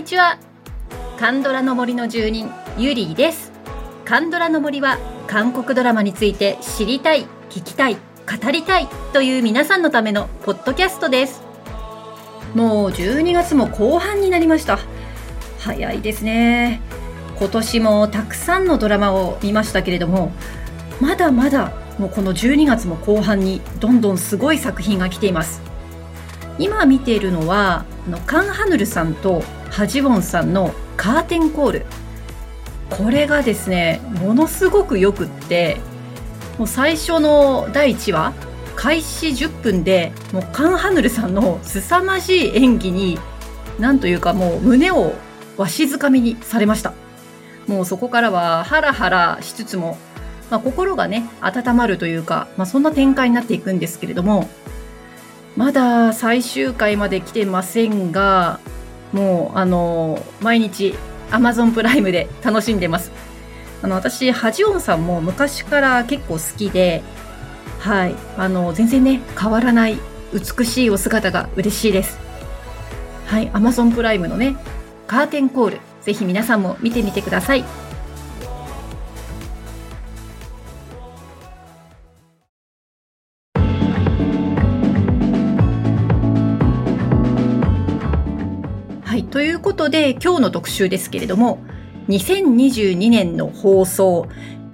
[0.00, 0.38] こんにちは。
[1.18, 3.52] カンドラの森の住人ゆりです。
[4.06, 4.96] カンドラの森は
[5.26, 11.42] 韓国ドラマについて知りたい聞きたい語りたいという皆さんのためのポッドキャストです。
[12.54, 14.78] もう12月も後半になりました。
[15.58, 16.80] 早いですね。
[17.38, 20.32] 今年もたくさんのドラマを見ましたけれども
[20.98, 25.60] まだまだもうこの12月も後半にどんどんすごい作品が来ています。
[26.58, 31.86] 今見ているのはあのカン・ハヌルさんとハジウォンさんのカーテンコール。
[32.90, 35.78] これがですねものすごくよくって
[36.58, 38.34] もう最初の第1話
[38.74, 43.18] 開始10分でもうカン・ハヌルさんの凄まじい演技に
[43.78, 45.14] なんというかもう胸を
[45.56, 46.92] わしづかみにされました。
[47.66, 49.96] もうそこからはハラハラしつつも、
[50.50, 54.48] まあ、心がね温まるというか、まあ、そんな展開になっていくんですけれども
[55.56, 58.58] まだ最終回まで来てませんが、
[59.12, 60.94] もう、あの、毎日
[61.30, 63.10] Amazon プライムで楽しんでます。
[63.82, 67.02] あの、私、ハジオンさんも昔から結構好きで、
[67.78, 69.98] はい、あの、全然ね、変わらない
[70.32, 72.18] 美しいお姿が嬉しいです。
[73.26, 74.56] はい、Amazon プライムのね、
[75.06, 77.64] カーテンコール、ぜひ皆さんも見てみてください。
[89.24, 91.58] ということで今日の特集ですけれども
[92.08, 94.28] 2022年の放送、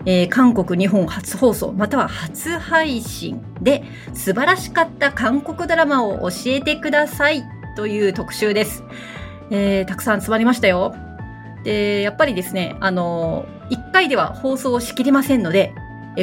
[0.05, 7.45] えー、韓国日本初放送または初配信で素晴らしかった韓国ドラマを教えてください
[7.77, 8.85] という特集です、
[9.51, 10.95] えー、たくさん集まりましたよ。
[11.65, 15.75] でやっぱりですねあの1回では放送しきれませんので、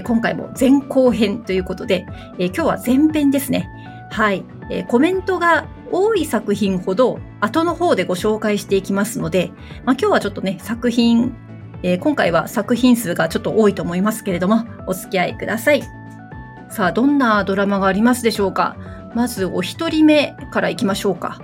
[0.01, 2.05] 今回も前後編ということで、
[2.39, 3.69] え今日は前編ですね。
[4.13, 9.51] はい、えーコメントが多い作品ほど後の方でご紹介していきますので、
[9.85, 11.35] まあ、今日はちょっとね、作品、
[11.83, 15.83] えー、今回は作品数がちょっと多いと思いますけれども、お付き合いください。
[16.69, 18.75] さあ、どんなドラマがありますでしょうか？
[19.15, 21.39] まず、お一人目からいきましょうか。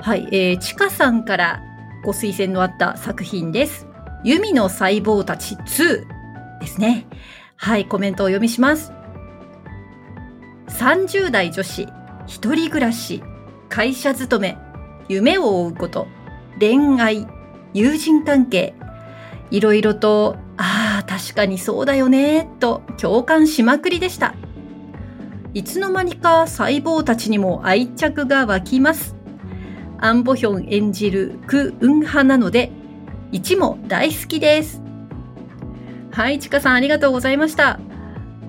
[0.00, 1.62] はい、えー、ちかさんから
[2.04, 3.86] ご推薦のあった作品です。
[4.24, 7.06] 弓の細胞たち2ですね。
[7.56, 8.92] はい、コメントをお読みします。
[10.68, 11.86] 30代女子、
[12.26, 13.22] 一人暮らし、
[13.68, 14.58] 会社勤め、
[15.08, 16.06] 夢を追うこと、
[16.58, 17.26] 恋愛、
[17.74, 18.74] 友人関係、
[19.50, 24.34] いろいろと、ああ、確かにそうだよね、と共感しまくりでした。
[25.54, 29.16] いつの間にか細胞たちにも愛着が湧きます。
[29.98, 32.72] アンボヒョン演じるク・ウン派なので、
[33.32, 34.82] 1も大好きです。
[36.10, 37.78] はい、ちかさんありがとうございました。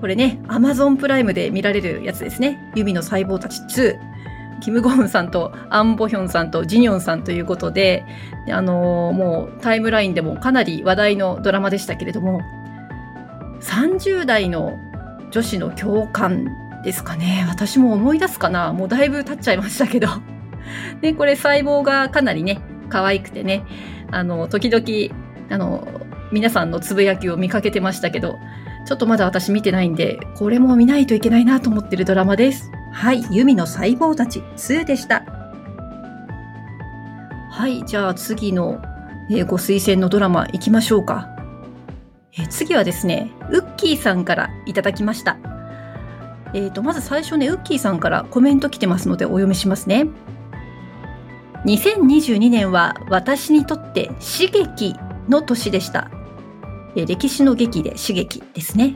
[0.00, 2.72] これね、アマゾンプライムで見られるやつですね。
[2.74, 4.14] 弓の細胞たち2。
[4.60, 8.04] キム・ゴンさんとアン・ボヒョンさんとジニョンさんということで、
[8.50, 12.40] あのー、もうタイムラインでもかなり話題のドラマでしたけれども、
[13.60, 14.78] 30代の
[15.30, 16.46] 女子の共感
[16.84, 17.44] ですかね。
[17.48, 18.72] 私も思い出すかな。
[18.72, 20.08] もうだいぶ経っちゃいましたけど。
[21.00, 23.64] で、これ細胞がかなりね、可愛くてね、
[24.10, 25.14] あの、時々、
[25.50, 25.86] あの、
[26.30, 28.38] 皆さんのつぶやきを見かけてましたけど、
[28.86, 32.70] ちょっとまだ私見てないんで、これも見ないといけないなと思ってるドラマです。
[32.92, 35.24] はい、弓の細胞たち2でした。
[37.50, 38.82] はい、じゃあ次の、
[39.30, 41.28] えー、ご推薦のドラマ行きましょうか。
[42.36, 45.38] えー、次はですね、ウッキーさんからいただきました。
[46.52, 50.06] えっ、ー、と、まず最初ね、ウッキーさんからコメント来てますのでお読みしますね。
[51.64, 54.94] 2022年は私にとって刺激
[55.28, 56.10] の年でした。
[56.96, 58.94] え歴史の劇で刺激ですね。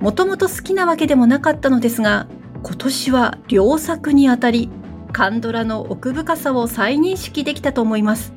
[0.00, 2.26] もともと好きなわけでもなかったのですが、
[2.62, 4.68] 今年は良作にあたり、
[5.12, 8.32] カンドラの奥深さを再認識できたと思います。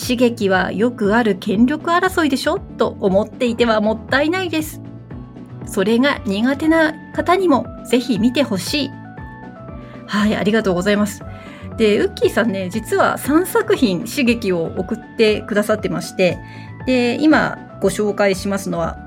[0.00, 2.58] 刺激はよくある権力争いでしょ？
[2.58, 4.80] と思っていてはもったいないです。
[5.66, 8.90] それが苦手な方にもぜひ見てほしい。
[10.06, 11.22] はい、ありがとうございます。
[11.76, 16.38] で、ウッキーさんね、実は3作品刺激を送ってくださってまして、
[16.86, 18.98] で、今ご紹介しますのは、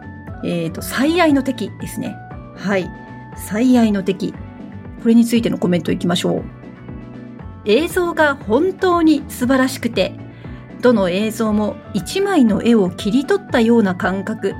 [0.43, 2.15] えっ、ー、と、最愛の敵ですね。
[2.55, 2.89] はい。
[3.35, 4.33] 最愛の敵。
[5.01, 6.43] これについてのコメントいきましょう。
[7.65, 10.13] 映像が本当に素晴らしくて、
[10.81, 14.53] どの映像も一枚の絵を切り取ったような感覚。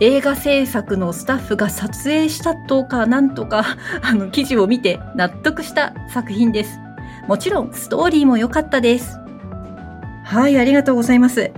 [0.00, 3.64] 映画制作のスタッフが撮影したとかなんとか、
[4.02, 6.78] あの、記事を見て納得した作品です。
[7.28, 9.18] もちろん、ストーリーも良かったです。
[10.24, 11.50] はい、ありがとうございます。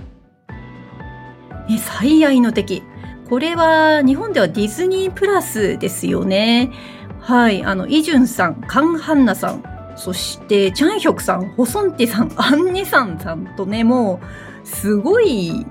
[1.69, 2.83] え、最愛の敵。
[3.29, 6.71] これは日本ではディズニープラスですよね。
[7.19, 7.63] はい。
[7.63, 9.63] あの、イジュンさん、カン・ハンナさん、
[9.99, 14.21] そしてチャンヒョクさんホソンティさん アンニさんさんとねも
[14.63, 15.65] うすごい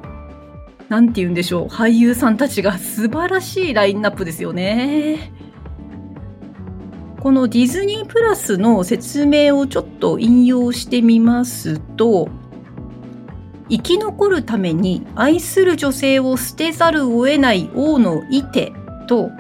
[0.91, 5.33] なんて言うんでしょう俳優さんたちが素晴らしいラインナップですよね。
[7.21, 12.29] このディズニープラスの説明をちょっと引用してみますと
[13.69, 18.73] 生き残るために愛する女性を捨てざるを得ない王のイテ
[19.07, 19.31] と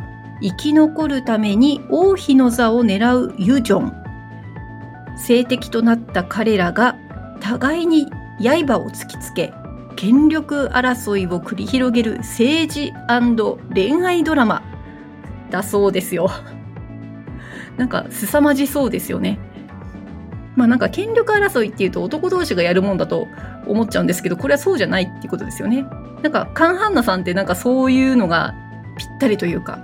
[0.43, 3.93] 生き残るために王妃の座を狙うユジョン
[5.17, 6.97] 性的となった彼らが
[7.41, 8.07] 互いに
[8.41, 9.53] 刃を突きつけ
[9.97, 12.93] 権力争いを繰り広げる政治
[13.75, 14.63] 恋愛ドラマ
[15.51, 16.31] だそうですよ。
[17.77, 19.39] なんか凄まじそうですよね。
[20.59, 23.29] まあなんか権力争いっていうと男同士がやるもんだと
[23.65, 25.87] 思っちゃうんですけど、これはそうじゃないっていうことですよね。
[26.23, 28.55] なんかカンハンナさんってなんかそういうのが
[28.99, 29.79] ぴったりというか、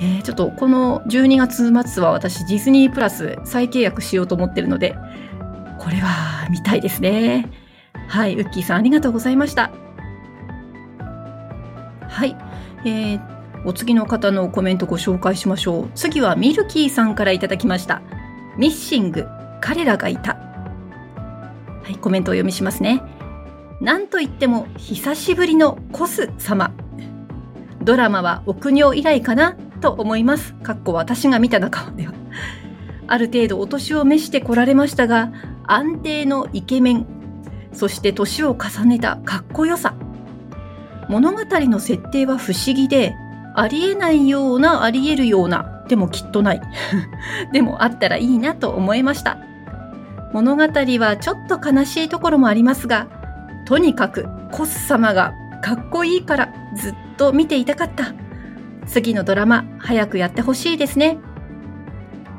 [0.00, 4.94] えー、ちょっとこの12月末は私ディズニープラス再契約しようと思ってるので、
[5.80, 7.50] これは見たいですね。
[8.06, 9.72] はい、ウッキーさんありがとうございました。
[12.08, 12.36] はい、
[12.84, 13.20] えー、
[13.64, 15.90] お次の方のコメントご紹介しましょう。
[15.96, 18.02] 次はミルキーさんからいただきました。
[18.56, 19.26] ミッシング、
[19.60, 20.34] 彼らがいた。
[20.34, 23.02] はい、コメントを読みしますね。
[23.80, 26.72] なんといっても久しぶりのコス様。
[27.82, 30.54] ドラマは奥女以来かなと思います。
[30.54, 32.12] かっこ私が見た中では。
[33.06, 35.32] ある程度お年を召してこられましたが、
[35.64, 37.06] 安定のイケメン、
[37.72, 39.94] そして年を重ねたかっこよさ。
[41.08, 43.14] 物語の設定は不思議で、
[43.54, 46.60] ありえないようなありえるようなでもきっとない
[47.52, 49.38] でもあったらいいなと思いました
[50.32, 53.08] 物語はちょっと悲しいところもありますが
[53.66, 58.14] とにかくコス様がかっこいいからずっと見ていたかった。
[58.86, 61.18] 次のドラマ早くやってほしいですね。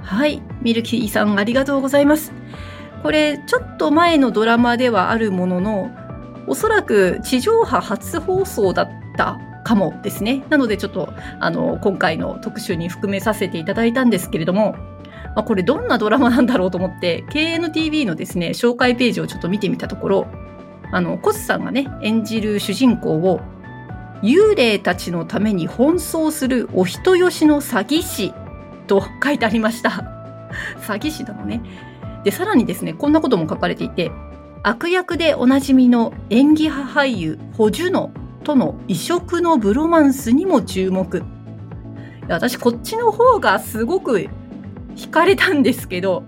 [0.01, 2.33] はいミルキーさんありがとうございます。
[3.03, 5.91] これちょっと前のドラマではあるものの
[6.47, 10.43] おそらく地上波初放送だったかもですね。
[10.49, 14.75] なのでちょっとあの今回の特集に含めさせていただいたんですけれども、
[15.35, 20.27] まあ、これどんなドラマなんだろうと思って KNTV のですね紹介ページをちょっと見てみたところ
[20.91, 23.39] あのコスさんがね演じる主人公を
[24.21, 28.33] 幽霊たちのために奔走するお人よしの詐欺師
[28.87, 29.89] と書いてありました。
[30.85, 31.61] 詐欺師なのね。
[32.23, 34.11] で、さらにですね、こんなことも書かれていて、
[34.63, 38.11] 悪役でおなじみの演技派俳優、ホジュノ
[38.43, 41.23] との異色のブロマンスにも注目。
[42.27, 44.29] 私こっちの方がすごく
[44.95, 46.23] 惹かれたんですけど、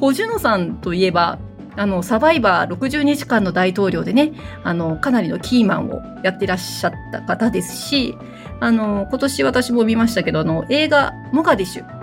[0.00, 1.38] ホジュノさんといえば、
[1.76, 8.16] あの、サバイバー60日間の大統領でね、あの、かなりのキーマンをやってらっしゃった方ですし、
[8.60, 12.02] あの、今年私も見ましたけど、あの、映画、モガディシュ。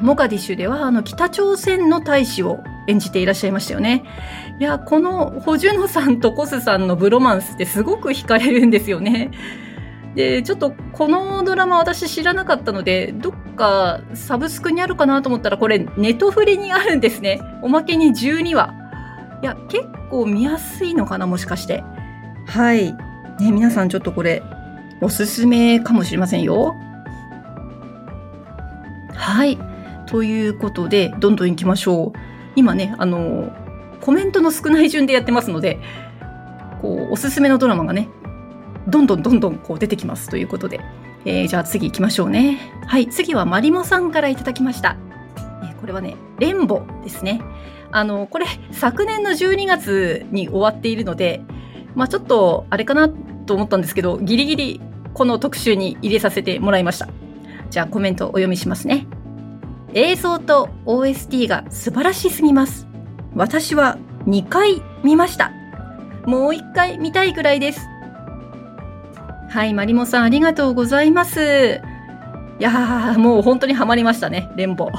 [0.00, 4.04] モガディシュでは、あの、北朝鮮の大使を演じていらっしゃいましたよね。
[4.58, 9.30] いや、このホジュノさんとコスさんのブロマンスってすごく惹かれるんですよね。
[10.14, 17.40] で、ちょっとこのドラマ私知らなかったので、どっかサブスクにあるかなと思ったら、これネトフリにあるんですね。
[17.62, 18.74] おまけに12話。
[19.42, 21.84] いや、結構見やすいのかな、もしかして。
[22.46, 22.92] はい。
[22.92, 24.42] ね、皆さんちょっとこれ、
[25.00, 26.74] おすすめかもしれませんよ。
[29.14, 29.58] はい。
[30.06, 32.18] ということで、どんどん行きましょう。
[32.56, 33.52] 今ね、あの、
[34.00, 35.78] コメントの少ない順でやってますので、
[36.82, 38.08] こう、おすすめのドラマがね、
[38.90, 40.80] どんどんどんどんこう出てきますということで、
[41.24, 42.58] えー、じゃあ次行きましょうね。
[42.86, 44.96] はい、次はマリモさんからいただきました。
[45.62, 47.40] えー、これはね、レンボですね。
[47.92, 51.42] あの、これ、昨年の12月に終わっているので、
[51.94, 53.08] まあちょっと、あれかな
[53.46, 54.80] と思ったんですけど、ギリギリ
[55.12, 57.08] この特集に入れさせてもらいました。
[57.70, 59.06] じゃあコメントお読みしますね。
[59.92, 62.86] 映像と OST が素晴らしすぎます。
[63.34, 65.52] 私は2回見ました。
[66.26, 67.89] もう1回見たいくらいです。
[69.50, 71.80] はい、マリモさんありがとうございます。
[72.60, 74.90] いやー、もう本当にハマりましたね、連邦。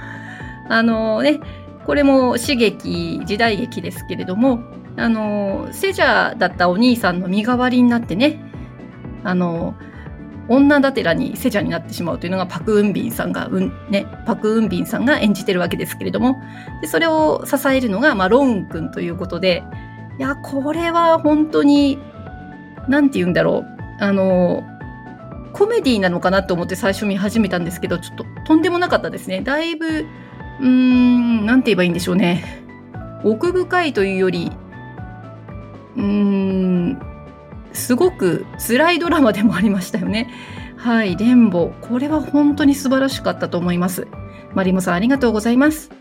[0.70, 1.38] あのね、
[1.84, 4.60] これも刺激、時代劇ですけれども、
[4.96, 8.40] あの、セジャーだったお兄さんの身代わりになってね、
[9.22, 9.74] あの、
[10.48, 16.38] 女だてらにセジャになってしまうというのがパク・ウンビンさんが、うんね、パク・ウンビンさんが演じてるわけですけれども、
[16.80, 19.62] でそれを支えるのが、まあ、ロン君ということで、
[20.18, 21.98] いや、これは本当に、
[22.88, 23.69] なんて言うんだろう、
[24.00, 24.64] あの、
[25.52, 29.42] コメディなのかなと思って最初見始めたんですけど、ちょっととんでもなかったですね。
[29.42, 32.64] だいぶ、うーん、なんて言えばいいんでしょうね。
[33.24, 34.50] 奥深いというより、
[35.96, 36.98] うーん、
[37.72, 40.30] すごく辛いドラマでもありましたよね。
[40.76, 41.72] はい、レンボ。
[41.82, 44.08] これは本当に素晴らしかったと思います。
[44.54, 45.99] マリモさんありがとうございます。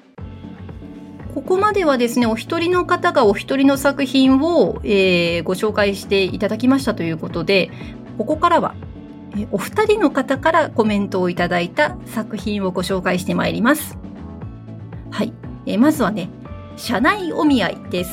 [1.50, 7.72] ここまではですね、お一人の方がお一人の作品を、えー、ご紹介していただきましたということで、
[8.20, 8.75] ここからは、
[9.50, 13.98] お二人の方からコメントをいただいた作品をご紹介してまいります。
[15.10, 15.34] はい。
[15.65, 16.29] えまずはね、
[16.77, 18.12] 社内お見合いです。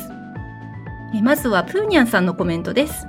[1.14, 3.06] えまずはプーニャンさんのコメントです。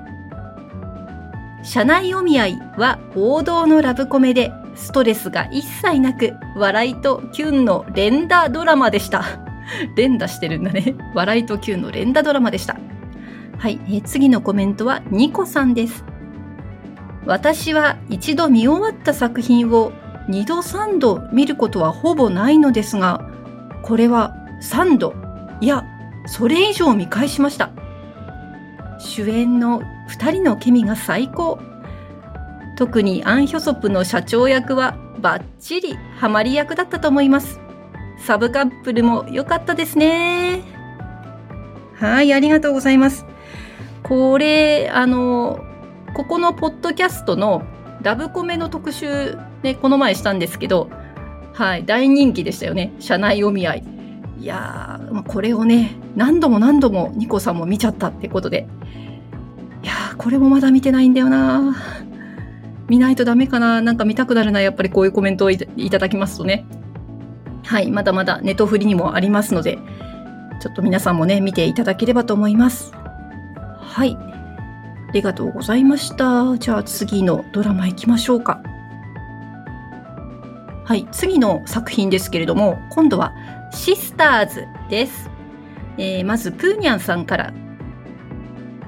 [1.63, 9.46] 社内お見合いは王道のラブコメでストレスが一切なく笑いとキュンの連打ドラマでした。
[9.95, 10.95] 連打してるんだね。
[11.13, 12.77] 笑いとキュンの連打ドラマでした。
[13.57, 16.03] はい、え、次のコメントはニコさんです。
[17.25, 19.91] 私は一度見終わった作品を
[20.29, 23.29] 二度三度見ることはほぼないのですが、
[23.81, 25.13] これは三度、
[25.61, 25.85] いや、
[26.25, 27.71] それ以上見返しました。
[28.99, 31.59] 主演の二人のケミが最高。
[32.77, 37.59] 特にアン・ヒョソプの社長役はバッチリハマり役だったと思います。
[38.19, 40.63] サブカップルも良かったですね。
[41.95, 43.25] はい、ありがとうございます。
[44.03, 45.59] これ、あの、
[46.13, 47.63] ここのポッドキャストの
[48.01, 50.89] ラブコメの特集ね、この前したんですけど、
[51.53, 52.93] はい、大人気でしたよね。
[52.99, 53.83] 社内お見合い。
[54.39, 58.67] いやー、これをね、何度も何度もニコさんも見ちゃったってことで。
[59.83, 61.75] いやー、これもまだ見てないんだよな
[62.87, 65.57] 見ないとダメかななんか見たくなるな、やっぱりこういうコメントをい
[65.89, 66.65] ただきますとね。
[67.67, 69.77] はい、まだまだネトフリにもありますので、
[70.61, 72.93] ちょっと皆さんもね、見ていただければと思います。
[73.77, 74.17] はい。
[74.17, 76.57] ありがとうございました。
[76.57, 78.61] じゃあ次のドラマ行きましょうか。
[80.85, 83.33] はい、次の作品ですけれども、今度は
[83.73, 85.29] シスターズです。
[85.97, 87.53] えー、まず、プーニャンさんから。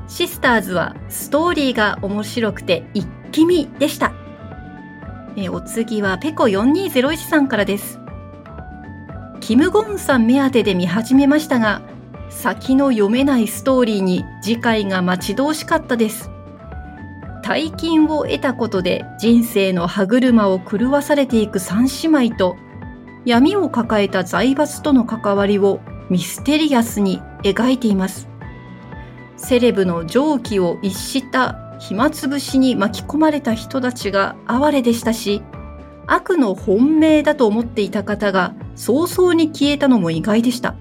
[0.07, 4.13] シスターズはストーリーが面白くて一気見でした。
[5.35, 7.99] えー、お次はペコ4201さんからです。
[9.39, 11.81] キム・ゴンさん目当てで見始めましたが、
[12.29, 16.29] 先の読めないストーリーに次回が待ち遠しかったです。
[17.43, 22.57] 大金を得たことで人生の歯車を狂わされていく三姉妹と、
[23.25, 25.79] 闇を抱えた財閥との関わりを
[26.09, 28.27] ミステリアスに描いています。
[29.35, 35.41] セレブの蒸気を逸した暇つぶしに巻き込まれた人たちが哀れでしたし、
[36.07, 40.73] 悪の本命だと思っていた方が早々に消えたのも意外でした。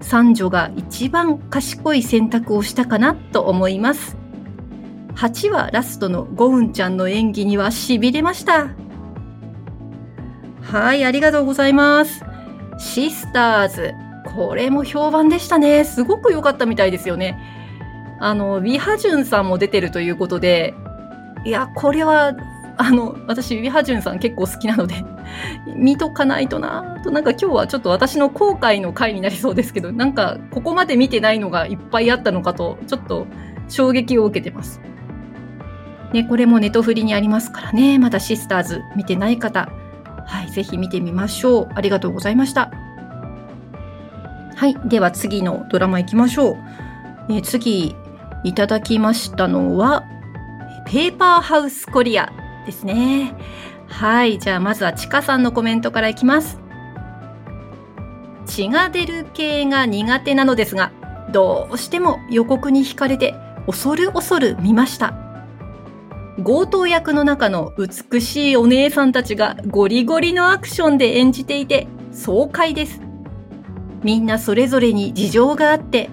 [0.00, 4.16] 三女が一番賢い選択をしたかなと思います。
[5.14, 8.70] 8話ラストのゴウンちゃんの演技には痺れました。
[10.60, 12.24] はい、ありがとうございます。
[12.78, 13.92] シスターズ。
[14.34, 15.84] これも評判でしたね。
[15.84, 17.38] すごく良かったみたいですよね。
[18.18, 20.74] あの、ウィハジュンさんも出てるということで、
[21.44, 22.34] いや、これは
[22.76, 25.04] あの、私、ウィハジュンさん結構好きなので
[25.76, 33.26] 見とかないとなと、なんか今日はちょっと私の後悔の回になりそうですけど、なんかここまで見てないのがいっぱいあったのかと、ちょっと
[33.68, 34.80] 衝撃を受けてます。
[36.12, 39.68] ね、これもネトフリにありますからね、まだシスターズ見てない方、
[40.26, 41.68] はい、ぜひ見てみましょう。
[41.74, 42.70] ありがとうございました。
[44.56, 46.56] はい、では次のドラマ行きましょう。
[47.30, 47.96] え次、
[48.44, 50.04] いただきましたのは、
[50.86, 52.32] ペーパーハウスコリア
[52.64, 53.34] ですね。
[53.86, 54.38] はい。
[54.38, 56.60] じゃあ、まずはちかさんのコメントからいきます。
[58.46, 60.92] 血が出る系が苦手なのですが、
[61.32, 63.34] どうしても予告に惹かれて、
[63.66, 65.14] 恐る恐る見ました。
[66.42, 73.00] 強盗役の中の美しいお姉さんたちがゴリゴリのアクションで演じていて爽快です。
[74.02, 76.10] みんなそれぞれに事情があって、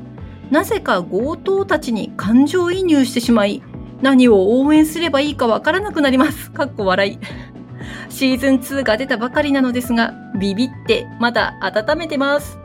[0.51, 3.63] なぜか強盗たちに感情移入してしまい、
[4.01, 6.51] 何を応援すればいいかわからなくなります。
[6.51, 7.19] かっこ笑い。
[8.09, 12.57] シーズン2が出たばかりなのですが、ビビってまだ温めてます。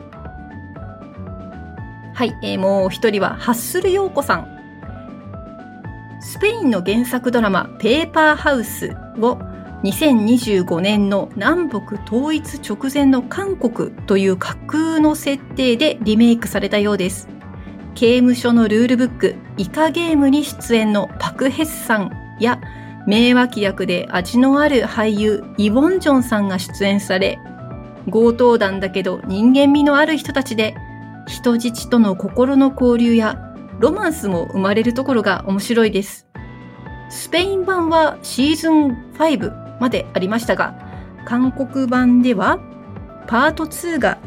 [2.13, 4.57] はい、えー、もう一人はハッスル陽子さん。
[6.19, 9.37] スペインの原作ドラマペーパーハウスを
[9.83, 17.29] 2025年の南北統一直前の韓国という架空の設定でリメイクされたようです。
[17.97, 22.61] 刑務所のルールブック、イカゲームに出演のパク・ヘスさんや、
[23.07, 27.39] 名脇役で味のある俳優、イ・ボンジョンさんが出演され、
[28.11, 30.75] 強盗団だけど人間味のある人たちで、
[31.25, 36.27] 人質との心の交流やロマンスも生まれるところが面白いです。
[37.09, 40.75] スペイン版はシーズン5までありましたが、
[41.25, 42.59] 韓国版では
[43.25, 44.19] パート2が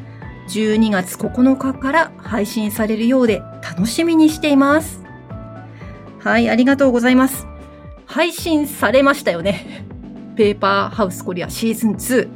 [0.51, 5.01] 12月9日から配信されるようで楽しみにしています。
[6.19, 7.47] はい、ありがとうございます。
[8.05, 9.85] 配信されましたよね。
[10.35, 12.29] ペーパーハウスコリアシーズン2。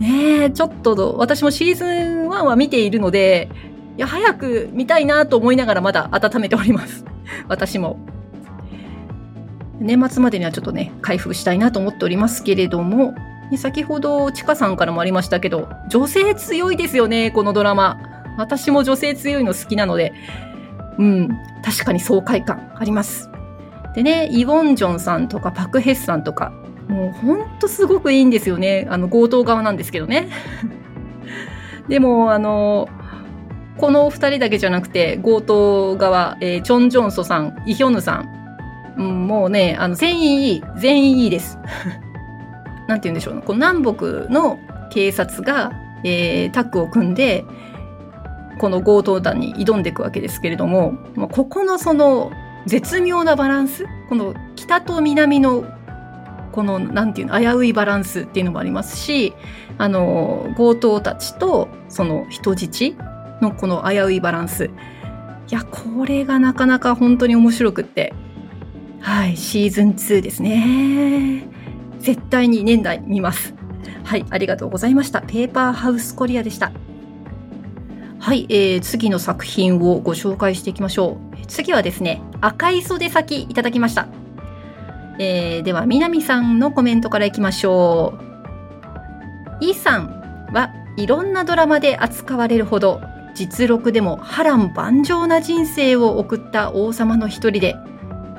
[0.00, 1.88] ねね、ちょっと私もシーズン
[2.30, 3.48] 1は見ているので、
[3.96, 7.04] いや、早く見たいなと思いながらまだ温めております。
[7.48, 7.98] 私も。
[9.80, 13.14] 年末までにはちょっとね、開封したいなと思っておりますけれども、
[13.56, 17.98] 先ほど、ちかさんからもありましたけど、女性強いですよね、このドラマ。
[18.36, 20.12] 私も女性強いの好きなので、
[20.98, 21.28] うん、
[21.64, 23.30] 確かに爽快感あります。
[23.94, 26.52] でね、イ・ウォンジョンさんとかパク・ヘスさんとか、
[26.88, 28.86] もうほんとすごくいいんですよね。
[28.90, 30.28] あの、強盗側なんですけどね。
[31.88, 32.88] でも、あの、
[33.76, 38.28] このお二人だけじゃなくて、強盗側、えー、チョン・ジョンソさん、イ・ヒョヌさん、
[38.98, 40.62] うん、もうね、あの、全員いい。
[40.76, 41.58] 全員いいです。
[42.88, 44.58] なんて言うんでしょう、この南北の
[44.90, 45.70] 警察が、
[46.04, 47.44] えー、タッグを組んで、
[48.58, 52.32] この強盗団に挑んでいくわけですけれども、まあここのその
[52.66, 55.64] 絶妙なバランス、この北と南の
[56.50, 59.34] この、なんていうの、危ういバランスっていうのもありますし、
[59.76, 62.96] あの、強盗たちとその人質
[63.40, 64.64] のこの危ういバランス。
[64.64, 64.70] い
[65.50, 68.12] や、これがなかなか本当に面白くって。
[69.00, 71.48] はい、シーズン2ですね。
[72.08, 73.52] 絶対に年内見ます。
[74.02, 75.20] はい、ありがとうございました。
[75.20, 76.72] ペーパーハウスコリアでした。
[78.18, 81.36] はい、えー、次の作品をご紹介していきましょう。
[81.48, 84.08] 次はですね、赤い袖先いただきました。
[85.18, 88.14] えー、では、南さんのコメントからいきましょ
[89.60, 89.64] う。
[89.66, 93.02] イさんはいろんなドラマで扱われるほど
[93.34, 97.76] 実録でも波乱万丈な人生を送った王様の一人で、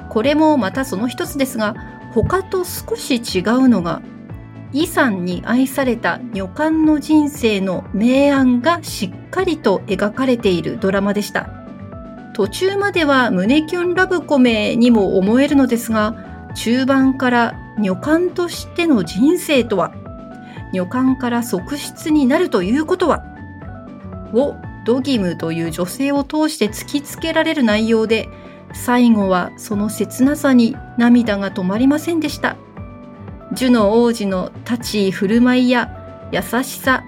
[0.10, 4.02] これもまたその一つですが、他と少し違うのが、
[4.72, 11.50] イさんに愛された女官の人生の明暗がしっかりと描かれているドラマでした。
[12.34, 16.16] 途中までは胸キュンラブコメにも思えるのですが、
[16.56, 19.94] 中盤から女官としての人生とは、
[20.74, 23.24] 女官から側室になるということは、
[24.34, 24.56] を
[24.86, 28.30] ドギムという女性を通して突きつけられる内容で、
[28.74, 32.56] 最後はその切なさに涙が止まりませんでした。
[33.54, 35.90] ジュノ王子の立ち居振る舞いや
[36.32, 37.04] 優しさ、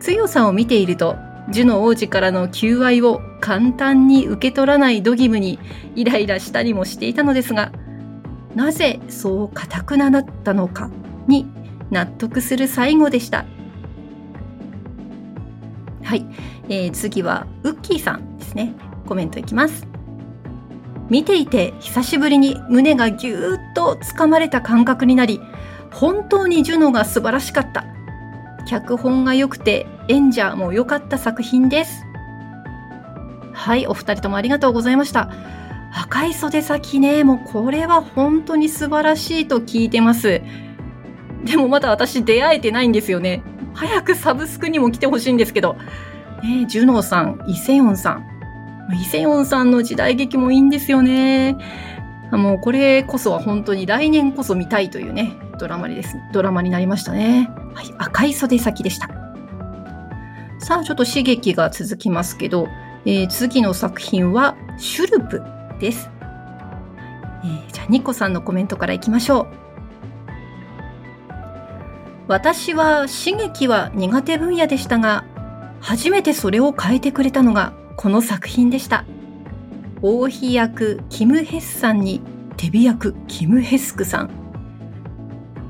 [0.00, 1.16] 強さを見ていると、
[1.50, 5.58] ジュノ王子からの求愛を簡単に受け取らないドギムに
[5.94, 7.72] イライラしたりもしていたのですが、
[8.54, 10.90] なぜそう固くなだったのか
[11.26, 11.46] に
[11.90, 13.46] 納得する最後でした。
[16.04, 16.26] はい、
[16.68, 18.74] えー、次はウッキーさんですね。
[19.06, 19.91] コメントいきます。
[21.12, 25.42] 見ていて久しぶりに胸がぎゅーっとつかまれた感覚になり、
[25.90, 27.84] 本当にジュノが素晴らしかった。
[28.66, 32.06] 脚本が良くて演者も良かった作品です。
[33.52, 35.30] はい、お二人ともありがとうございました。
[35.94, 40.40] 赤い袖先ね、もうこれは本当に素晴らしいと聞いてます。
[41.44, 43.42] でもまだ私出会えてないんですよね。
[43.74, 45.76] 早くサブスクにも来てほしいんですけど。
[46.42, 48.31] ねジュノーさん、イセヨンさん、
[48.90, 51.56] イセヨンさんの時代劇もいいんですよね。
[52.32, 56.16] もうこれこそは本当に来年こそ見たいというね、ドラマにです。
[56.32, 57.50] ドラマになりましたね。
[57.74, 59.08] はい、赤い袖先でした。
[60.58, 62.68] さあ、ちょっと刺激が続きますけど、
[63.04, 65.42] えー、次の作品は、シュルプ
[65.80, 66.10] です。
[67.44, 69.46] えー、じゃあ、ニコさんのコメントからいきましょう。
[72.28, 75.24] 私は刺激は苦手分野でしたが、
[75.80, 79.04] 初めてそれを変えてくれたのがこの作品でした。
[80.02, 82.20] 王妃役キム・ヘスさんに
[82.56, 84.30] テビ役キム・ヘスクさん。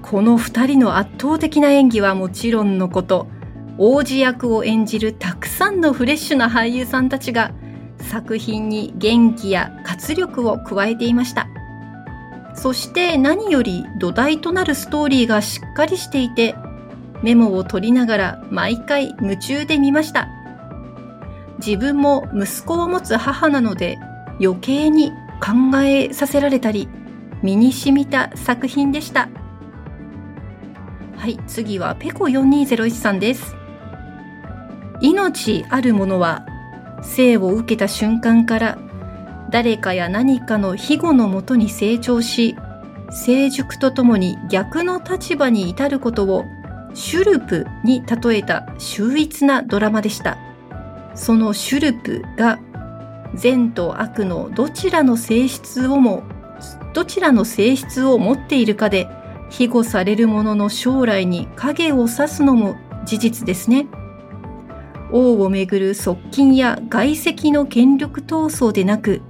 [0.00, 3.26] この二人の圧倒的な演技はもちろんのこと、
[3.76, 7.52] 王子役を演じるたくさんのフレッシュな俳優さんたちが
[7.98, 11.48] 作品に元気や活力を加えていました。
[12.54, 16.54] そして何より土台となるストーリーがしっかりしていて、
[17.22, 20.30] メモを取りながら毎回夢中で見ました。
[21.64, 23.98] 自分も息子を持つ母なので
[24.42, 26.88] 余計に考えさせられたり
[27.42, 29.28] 身に染みた作品でした
[31.16, 33.54] はい次はペコ4201さんです
[35.00, 36.44] 命あるものは
[37.02, 38.78] 生を受けた瞬間から
[39.50, 42.56] 誰かや何かの庇護のもとに成長し
[43.10, 46.44] 成熟とともに逆の立場に至ることを
[46.94, 50.51] シュルプに例えた秀逸なドラマでした。
[51.14, 52.58] そのシュルプが
[53.34, 56.22] 善と悪のどちらの性質をも
[56.92, 59.08] どちらの性質を持っているかで
[59.50, 63.86] 庇護される者の将来に影を差すのも事実ですね。
[65.10, 69.20] 王をめぐる側近や外籍の権力闘争でなく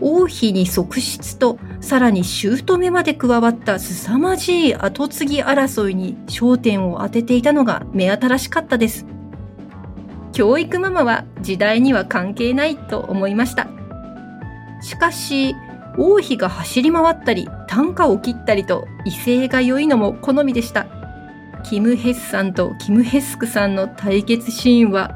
[0.00, 9.06] 王妃に側室とさらに姑まで加わった凄まじい後継ぎ争いに焦点を当てていたのが目新しかったです。
[10.34, 13.68] 教育ママは時代には関係ないと思いました。
[14.82, 15.54] しかし、
[15.96, 20.86] 王妃が走り回ったり、短歌を切ったりと威勢が良いのも好みでした。
[21.62, 25.12] キム・ヘスさんとキム・ヘスクさんの対決シーンは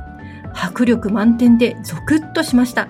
[0.54, 2.88] 迫力満点でゾクッとしました。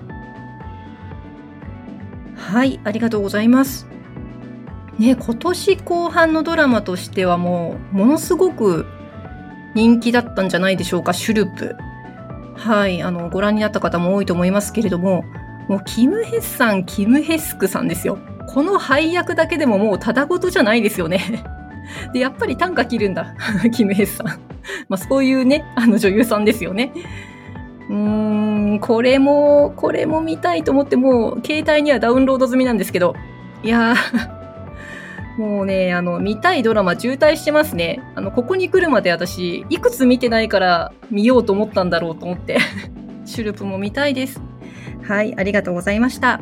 [2.35, 3.87] はい、ありがとうございます。
[4.99, 8.85] ね、今年後半のドラマとしてはもう、ものすごく
[9.73, 11.75] 人気だったんじゃないでしょうか、シュルプ。
[12.59, 15.23] はい、あの、ご覧になった方も多いと思いますけれども、
[15.69, 18.19] もう、キム・ヘスさん、キム・ヘスクさんですよ。
[18.47, 21.43] この配役だけでももうただごとじゃないですよね。
[22.13, 23.33] で、やっぱり短歌切るんだ。
[23.71, 24.27] キム・ヘスさん。
[24.27, 26.91] まあ、そういうね、あの女優さんですよね。
[27.89, 27.95] うー
[28.75, 33.15] ん、これも、これも見たいと思って、もう、携帯にはダウンロード済みなんですけど、
[33.63, 34.38] いやー
[35.39, 38.01] もうね、あの、見たいドラマ渋滞してますね。
[38.15, 42.57] あの、ここに来るまで私、いくつ見てないから見ようと思ったんだろうと思って。
[43.23, 44.41] シュルプも見たいです。
[45.01, 46.41] はい、ありがとうございました。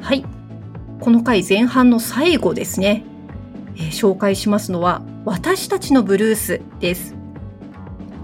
[0.00, 0.24] はい。
[1.00, 3.04] この回前半の最後ですね。
[3.74, 7.16] えー、紹介しますのは、私たちのブルースです。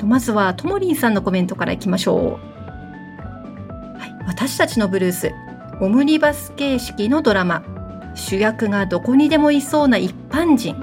[0.04, 2.20] まずはともりんさんのコメントからいきましょう、
[3.98, 5.32] はい、私たちのブルース
[5.80, 7.64] オムニバス形式のドラマ
[8.18, 10.76] 主役がどこにでもいそうな一般人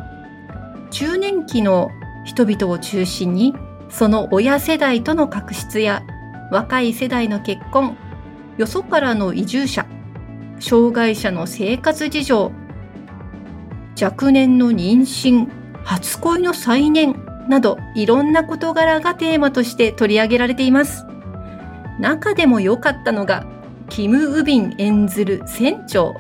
[0.90, 1.90] 中年期の
[2.24, 3.54] 人々を中心に
[3.90, 6.04] その親世代との確執や
[6.52, 7.98] 若い世代の結婚
[8.58, 9.86] よそからの移住者
[10.60, 12.52] 障害者の生活事情
[14.02, 15.48] 若年の妊娠
[15.84, 17.16] 初恋の再燃
[17.48, 21.06] などいろんな事柄がテーマとして取り上げられています。
[22.00, 23.46] 中でも良かったのが、
[23.90, 26.16] キム・ウビン演ずる船長。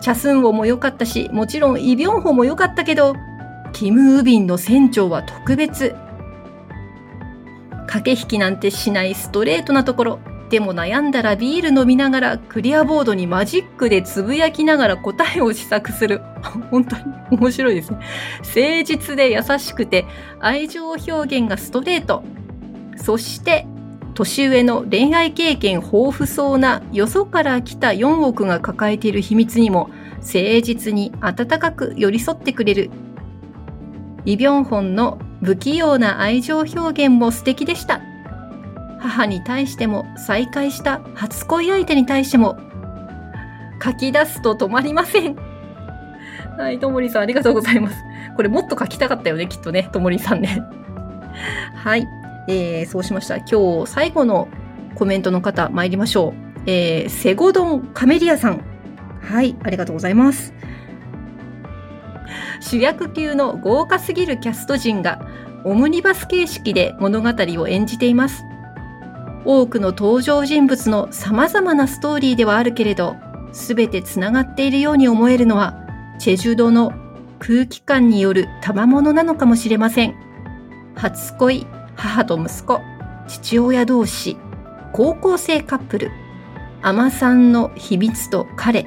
[0.00, 3.14] チャスンウォも良かったし、もちろんイ・ビョンホも良かったけど、
[3.72, 5.94] キム・ウビンの船長は特別。
[7.86, 16.20] 駆け引きなんてしないストレートなところ、でも悩んだらビール飲みながらクリアボードにマジックでつぶやきながら答えを試作する。
[16.70, 17.98] 本当に面白いですね。
[18.38, 20.06] 誠実で優しくて
[20.40, 22.24] 愛情表現がストレート。
[22.96, 23.66] そして
[24.20, 32.90] 年上の恋愛経験豊富そうなよそから来た4億が抱えている秘密にも誠実に温かく寄り添ってくれる。
[34.26, 38.02] イ・ビョンホンの不器用な愛情表現も素敵でした。
[38.98, 42.58] 母に対しても再会した初恋相手に対しても
[43.82, 45.36] 書き出すと止まりません。
[46.58, 47.96] はい、ともりさんありがとうございます。
[48.36, 50.60] これもっと書きたかったよね、きっとね、ともりさんね。
[51.74, 52.06] はい、
[52.48, 53.36] えー、そうしました。
[53.36, 54.48] 今日最後の
[54.94, 56.50] コメントの方参りましょう。
[56.66, 58.64] えー、セゴドンカメリアさん。
[59.20, 60.54] はい、ありがとうございます。
[62.60, 65.26] 主役級の豪華すぎるキャスト陣が
[65.64, 68.44] オムニバス形式で物語を演じています。
[69.44, 73.16] 多くの登場人物の様々なストーリーではあるけれど、
[73.52, 75.74] すべて繋がっているように思えるのは、
[76.18, 76.92] チェジュ島の
[77.38, 80.14] 空気感による賜物なのかもしれません。
[80.94, 81.66] 初恋、
[82.00, 82.80] 母と息子、
[83.28, 84.38] 父親同士、
[84.94, 86.10] 高校生カップル、
[86.80, 88.86] 海女さんの秘密と彼、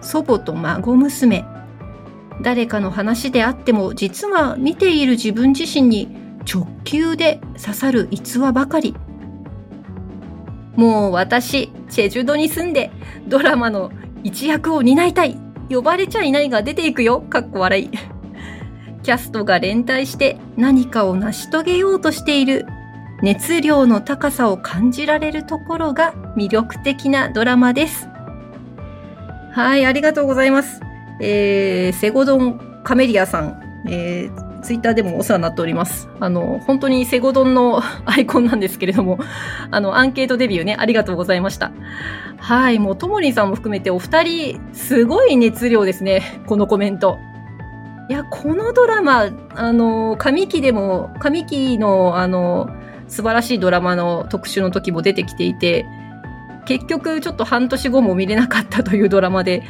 [0.00, 1.44] 祖母と孫娘、
[2.40, 6.16] 誰かの話であっても実は見ている自分自身に
[6.50, 8.94] 直球で刺さる逸話ばかり。
[10.74, 12.90] もう私、チェジュ島に住んで、
[13.28, 15.38] ドラマの一役を担いたい。
[15.68, 17.20] 呼ばれちゃいないが出ていくよ。
[17.20, 17.90] かっこ笑い。
[19.06, 22.66] キャストが連帯して何かを成し遂げようとしている
[23.22, 28.08] 熱量の高さを感じられるところが魅力的なドラマです。
[29.52, 30.80] はい、ありがとうございます。
[31.20, 36.08] えー、セゴドンカメリアさん、えー、ツイッターでもお世話になっております。
[36.18, 39.20] あの、本当にセゴドンの アイコンなんですけれども、
[39.70, 41.70] あの、アンケートデビューね、ありがとうございました。
[42.38, 47.18] はい、もうともりんさんも含めてお二人、すごい熱量ですね、このコメント。
[48.08, 52.68] いや、このドラマ、あの、上期でも、上期の、あの、
[53.08, 55.86] 素晴らしいドラマの特集の時も出てきていて、
[56.66, 59.62] 結局ちょっと半年後も見れなかったというドラマで、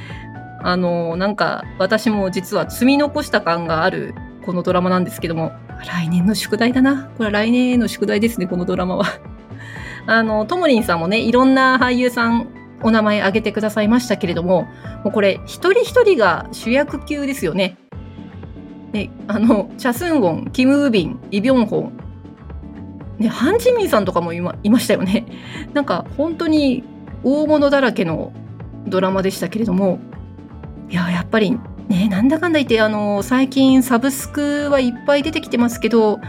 [0.62, 5.52] あの、なんか私も実は積み残した感があるこのドラマなんですけども、
[5.84, 7.10] 来年の宿題だな。
[7.16, 9.04] これは来年への宿題ですね、このドラマは。
[10.06, 12.48] あの、ともりんさんもね、いろんな俳優さん、
[12.82, 14.66] お名前挙げてくださいましたけれども、
[15.04, 17.76] もうこれ、一人一人が主役級ですよね。
[18.92, 21.92] ね、あの、チャスンウォン、キム・ウビン、イ・ビョンホ
[23.18, 25.26] ン、ね、ハン・ジミンさんとかもいまいましたよね。
[25.74, 26.84] なんか、本当に
[27.24, 28.32] 大物だらけの
[28.86, 29.98] ドラマでしたけれども。
[30.88, 36.20] いややっぱりねなんだかんだ言ってあの最近サブスクはいっぱい出てきてますけど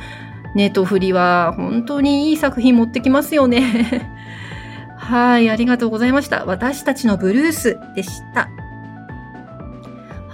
[0.56, 4.10] ネトフリは本当にいい作品持ってきますよね。
[4.98, 6.46] はいありがとうございました。
[6.46, 8.50] 私たちのブルースでした。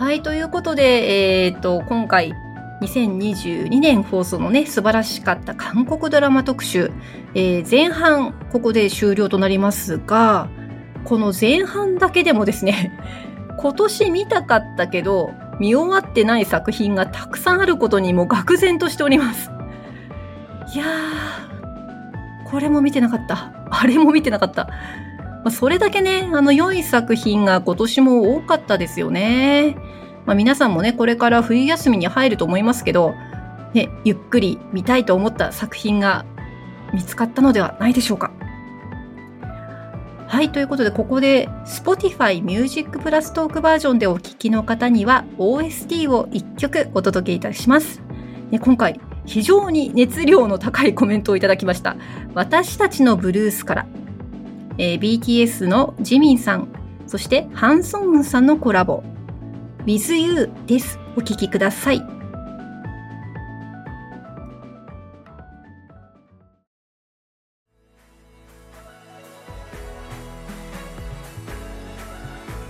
[0.04, 2.34] はいということでえっ、ー、と今回
[2.82, 6.92] 2022年放送のね、素晴らしかった韓国ドラマ特集、
[7.34, 10.50] えー、前半、ここで終了となりますが、
[11.06, 13.00] この前半だけでもですね、
[13.58, 19.52] 今年見たかったけど、見終わってない作品がたくさんあることにも愕然としております。
[20.76, 23.54] いやー、これも見てなかった。
[23.70, 24.66] あれも見てなかった。
[24.66, 29.78] まあ、それだけね、あの良い作品が今年も多かったですよね。
[30.26, 33.14] まあ、皆さんもね、これから冬休みに入ると思いますけど、
[33.74, 36.26] ね、ゆっくり見たいと思った作品が
[36.94, 38.32] 見つかったのではないでしょうか。
[40.28, 48.02] はい、ということで、ここで Spotify Music Plus トークバージョンでお聴きの方には OST を1曲お届けいたします。
[48.50, 51.98] ね、今回、非常に熱量の高いコメントをいただきました。
[52.34, 53.86] 私たちのブルースから、
[54.78, 56.68] えー、BTS のジミンさん、
[57.06, 59.04] そしてハンソンウンさんのコラボ、
[59.86, 60.98] with you です。
[61.16, 62.00] お聞きください。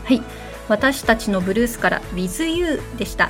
[0.05, 0.21] はい。
[0.67, 3.29] 私たちのブルースから with you でした。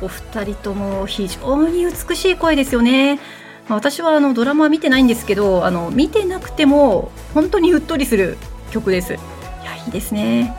[0.00, 3.20] お二人とも非常に美しい声ですよね。
[3.68, 8.36] 私はあのドラマは見てないんですけど、あの見てなくても本当にうっとりする
[8.70, 9.14] 曲です。
[9.14, 9.16] い
[9.64, 10.56] や、いいですね。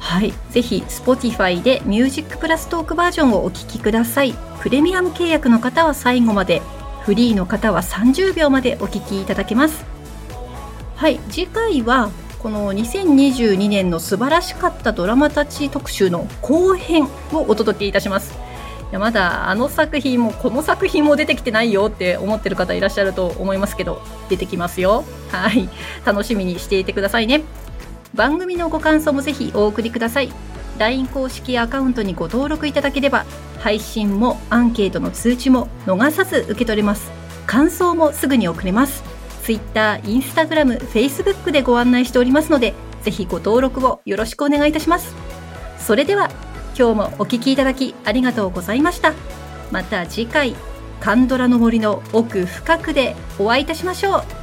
[0.00, 4.34] はい、ぜひ Spotify で Music プラストークバージョンをお聴きください。
[4.60, 6.62] プレミアム契約の方は最後まで、
[7.02, 9.84] フリーの方は30秒までお聴きいただけます。
[10.96, 12.10] はい、次回は
[12.40, 18.50] この2022年の素晴らしかったドラマたち特集の後編をお届けいたします。
[18.90, 25.68] いやまだあの作品もこの作品も出てきてないよって思ってる方いらっしゃると思いますけど出てきますよはい
[26.04, 27.44] 楽しみにしていてくださいね
[28.14, 30.32] 番組のご感想もぜひお送りください。
[30.78, 33.26] LINE 公式アカウントにご登録いただければ
[33.58, 37.10] 配信もアンケートの通知も逃さず受け取れます。
[37.46, 39.02] 感想もすぐに送れます。
[39.42, 45.14] Twitter、Instagram、Facebook でご案内しておりますのでぜひご登録をよろしくお願いいたします。
[45.78, 46.30] それでは
[46.78, 49.12] 今日もお聴きいただきありがとうございました。
[49.70, 50.54] また次回
[51.00, 54.39] カンドラの森の奥深くでお会いいたしましょう。